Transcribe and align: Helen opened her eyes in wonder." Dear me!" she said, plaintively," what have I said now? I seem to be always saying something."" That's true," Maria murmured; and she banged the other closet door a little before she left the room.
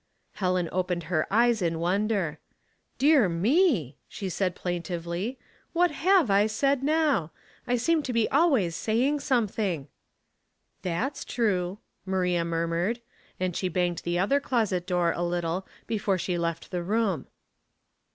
Helen 0.33 0.67
opened 0.71 1.03
her 1.13 1.27
eyes 1.31 1.61
in 1.61 1.77
wonder." 1.79 2.39
Dear 3.03 3.29
me!" 3.29 3.69
she 4.07 4.29
said, 4.29 4.55
plaintively," 4.55 5.37
what 5.73 5.91
have 5.91 6.31
I 6.31 6.47
said 6.47 6.81
now? 6.81 7.31
I 7.67 7.75
seem 7.75 8.01
to 8.01 8.11
be 8.11 8.27
always 8.31 8.75
saying 8.75 9.19
something."" 9.19 9.89
That's 10.81 11.23
true," 11.23 11.77
Maria 12.03 12.43
murmured; 12.43 12.99
and 13.39 13.55
she 13.55 13.69
banged 13.69 13.99
the 14.03 14.17
other 14.17 14.39
closet 14.39 14.87
door 14.87 15.11
a 15.11 15.23
little 15.23 15.67
before 15.85 16.17
she 16.17 16.35
left 16.35 16.71
the 16.71 16.81
room. 16.81 17.27